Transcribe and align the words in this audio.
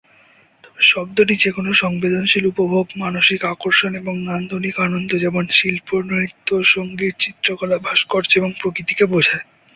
তবে, 0.63 0.81
শব্দটি 0.83 1.35
যেকোন 1.35 1.65
সংবেদনশীল 1.73 2.45
উপভোগ, 2.45 2.85
মানসিক 2.95 3.39
আকর্ষণ 3.45 3.91
এবং 3.95 4.13
নান্দনিক 4.21 4.75
আনন্দ 4.79 5.11
যেমন 5.15 5.43
শিল্প, 5.49 5.89
নৃত্য, 6.09 6.49
সঙ্গীত, 6.65 7.15
চিত্রকলা, 7.19 7.77
ভাস্কর্য 7.77 8.31
এবং 8.37 8.51
প্রকৃতিকে 8.61 9.05
বোঝায়। 9.05 9.45